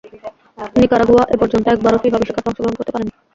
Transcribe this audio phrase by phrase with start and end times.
[0.75, 3.11] Nicaragua এপর্যন্ত একবারও FIFA বিশ্বকাপে অংশগ্রহণ করতে পারেনি।